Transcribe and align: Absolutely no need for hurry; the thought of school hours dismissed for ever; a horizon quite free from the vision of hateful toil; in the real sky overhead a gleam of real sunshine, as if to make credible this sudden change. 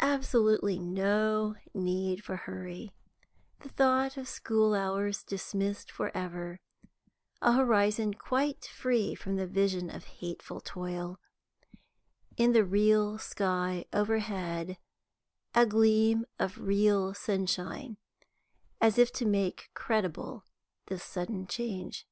Absolutely 0.00 0.80
no 0.80 1.54
need 1.72 2.24
for 2.24 2.34
hurry; 2.34 2.90
the 3.60 3.68
thought 3.68 4.16
of 4.16 4.26
school 4.26 4.74
hours 4.74 5.22
dismissed 5.22 5.92
for 5.92 6.10
ever; 6.12 6.58
a 7.40 7.52
horizon 7.52 8.14
quite 8.14 8.64
free 8.64 9.14
from 9.14 9.36
the 9.36 9.46
vision 9.46 9.90
of 9.90 10.06
hateful 10.18 10.60
toil; 10.60 11.20
in 12.36 12.50
the 12.50 12.64
real 12.64 13.16
sky 13.16 13.84
overhead 13.92 14.76
a 15.54 15.64
gleam 15.66 16.26
of 16.40 16.58
real 16.58 17.14
sunshine, 17.14 17.96
as 18.80 18.98
if 18.98 19.12
to 19.12 19.24
make 19.24 19.70
credible 19.72 20.42
this 20.86 21.04
sudden 21.04 21.46
change. 21.46 22.08